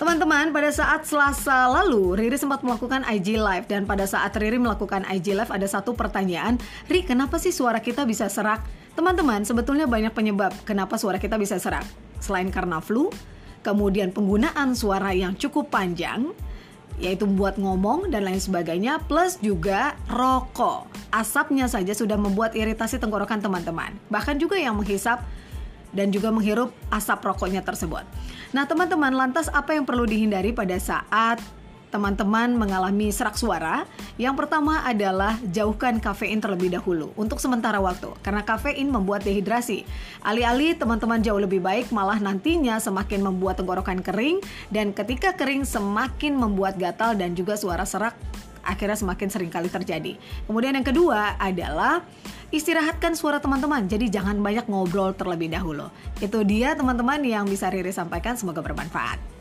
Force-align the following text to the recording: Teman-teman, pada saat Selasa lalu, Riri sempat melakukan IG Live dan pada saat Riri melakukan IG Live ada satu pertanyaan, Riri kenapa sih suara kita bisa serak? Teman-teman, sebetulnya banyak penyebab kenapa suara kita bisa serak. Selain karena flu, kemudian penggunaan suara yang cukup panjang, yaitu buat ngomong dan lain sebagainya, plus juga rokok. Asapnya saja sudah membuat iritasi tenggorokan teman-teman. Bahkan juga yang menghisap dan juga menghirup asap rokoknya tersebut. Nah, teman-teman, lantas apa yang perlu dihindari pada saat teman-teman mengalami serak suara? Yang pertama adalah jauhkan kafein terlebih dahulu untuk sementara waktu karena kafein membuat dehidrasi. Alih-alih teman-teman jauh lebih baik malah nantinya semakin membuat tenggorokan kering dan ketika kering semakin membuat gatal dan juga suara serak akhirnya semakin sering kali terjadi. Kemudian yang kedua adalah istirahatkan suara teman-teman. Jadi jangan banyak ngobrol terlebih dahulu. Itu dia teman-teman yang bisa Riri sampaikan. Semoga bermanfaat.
Teman-teman, 0.00 0.48
pada 0.48 0.72
saat 0.72 1.04
Selasa 1.04 1.68
lalu, 1.68 2.16
Riri 2.16 2.40
sempat 2.40 2.64
melakukan 2.64 3.04
IG 3.04 3.36
Live 3.36 3.68
dan 3.68 3.84
pada 3.84 4.08
saat 4.08 4.32
Riri 4.32 4.56
melakukan 4.56 5.04
IG 5.04 5.36
Live 5.36 5.52
ada 5.52 5.68
satu 5.68 5.92
pertanyaan, 5.92 6.56
Riri 6.88 7.04
kenapa 7.04 7.36
sih 7.36 7.52
suara 7.52 7.84
kita 7.84 8.08
bisa 8.08 8.24
serak? 8.32 8.64
Teman-teman, 8.96 9.44
sebetulnya 9.44 9.84
banyak 9.84 10.16
penyebab 10.16 10.56
kenapa 10.64 10.96
suara 10.96 11.20
kita 11.20 11.36
bisa 11.36 11.60
serak. 11.60 11.84
Selain 12.16 12.48
karena 12.48 12.80
flu, 12.80 13.12
kemudian 13.60 14.08
penggunaan 14.08 14.72
suara 14.72 15.12
yang 15.12 15.36
cukup 15.36 15.68
panjang, 15.68 16.32
yaitu 16.96 17.28
buat 17.28 17.60
ngomong 17.60 18.08
dan 18.08 18.24
lain 18.24 18.40
sebagainya, 18.40 19.04
plus 19.04 19.36
juga 19.44 20.00
rokok. 20.08 20.88
Asapnya 21.12 21.68
saja 21.68 21.92
sudah 21.92 22.16
membuat 22.16 22.56
iritasi 22.56 22.96
tenggorokan 22.96 23.44
teman-teman. 23.44 23.92
Bahkan 24.08 24.40
juga 24.40 24.56
yang 24.56 24.80
menghisap 24.80 25.20
dan 25.90 26.14
juga 26.14 26.30
menghirup 26.30 26.70
asap 26.90 27.20
rokoknya 27.26 27.62
tersebut. 27.62 28.02
Nah, 28.50 28.66
teman-teman, 28.66 29.14
lantas 29.14 29.46
apa 29.50 29.74
yang 29.74 29.86
perlu 29.86 30.06
dihindari 30.06 30.50
pada 30.50 30.74
saat 30.78 31.38
teman-teman 31.90 32.54
mengalami 32.54 33.10
serak 33.10 33.34
suara? 33.34 33.82
Yang 34.14 34.46
pertama 34.46 34.86
adalah 34.86 35.36
jauhkan 35.50 35.98
kafein 35.98 36.38
terlebih 36.38 36.70
dahulu 36.70 37.10
untuk 37.18 37.42
sementara 37.42 37.82
waktu 37.82 38.14
karena 38.22 38.46
kafein 38.46 38.88
membuat 38.88 39.26
dehidrasi. 39.26 39.82
Alih-alih 40.22 40.78
teman-teman 40.78 41.18
jauh 41.20 41.42
lebih 41.42 41.58
baik 41.58 41.90
malah 41.90 42.22
nantinya 42.22 42.78
semakin 42.78 43.26
membuat 43.26 43.58
tenggorokan 43.58 44.00
kering 44.00 44.38
dan 44.70 44.94
ketika 44.94 45.34
kering 45.34 45.66
semakin 45.66 46.38
membuat 46.38 46.78
gatal 46.78 47.18
dan 47.18 47.34
juga 47.34 47.58
suara 47.58 47.82
serak 47.82 48.14
akhirnya 48.62 48.98
semakin 48.98 49.28
sering 49.32 49.50
kali 49.50 49.72
terjadi. 49.72 50.18
Kemudian 50.44 50.76
yang 50.76 50.86
kedua 50.86 51.36
adalah 51.40 52.04
istirahatkan 52.52 53.16
suara 53.16 53.40
teman-teman. 53.40 53.86
Jadi 53.86 54.10
jangan 54.10 54.38
banyak 54.38 54.66
ngobrol 54.68 55.16
terlebih 55.16 55.50
dahulu. 55.50 55.88
Itu 56.18 56.44
dia 56.44 56.76
teman-teman 56.76 57.22
yang 57.24 57.46
bisa 57.46 57.70
Riri 57.72 57.94
sampaikan. 57.94 58.36
Semoga 58.36 58.60
bermanfaat. 58.60 59.39